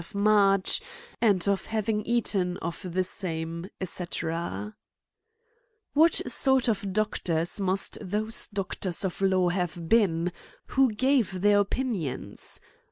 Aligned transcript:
of 0.03 0.15
March, 0.15 0.81
and 1.21 1.47
of 1.47 1.67
having 1.67 2.03
eaten 2.07 2.57
of 2.57 2.79
the 2.91 3.03
same, 3.03 3.69
&c/' 3.85 4.23
What 5.93 6.21
sort 6.25 6.67
of 6.67 6.91
Doctors 6.91 7.59
must 7.61 7.99
those 8.01 8.47
Doctors 8.47 9.05
of 9.05 9.21
law 9.21 9.49
have 9.49 9.87
been, 9.87 10.31
who 10.67 10.91
gave 10.91 11.41
their 11.41 11.59
opinions 11.59 12.59